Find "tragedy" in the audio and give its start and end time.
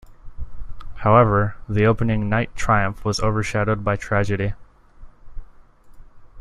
3.97-4.53